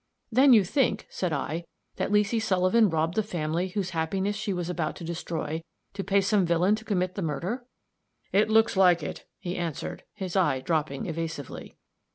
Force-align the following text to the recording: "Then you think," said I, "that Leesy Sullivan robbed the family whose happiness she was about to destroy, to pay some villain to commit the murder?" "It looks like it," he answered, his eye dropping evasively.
"Then 0.31 0.51
you 0.51 0.63
think," 0.63 1.05
said 1.11 1.31
I, 1.31 1.63
"that 1.97 2.09
Leesy 2.11 2.39
Sullivan 2.41 2.89
robbed 2.89 3.13
the 3.13 3.21
family 3.21 3.67
whose 3.67 3.91
happiness 3.91 4.35
she 4.35 4.51
was 4.51 4.67
about 4.67 4.95
to 4.95 5.03
destroy, 5.03 5.61
to 5.93 6.03
pay 6.03 6.21
some 6.21 6.43
villain 6.43 6.73
to 6.77 6.83
commit 6.83 7.13
the 7.13 7.21
murder?" 7.21 7.67
"It 8.31 8.49
looks 8.49 8.75
like 8.75 9.03
it," 9.03 9.25
he 9.37 9.55
answered, 9.55 10.03
his 10.15 10.35
eye 10.35 10.59
dropping 10.61 11.05
evasively. 11.05 11.75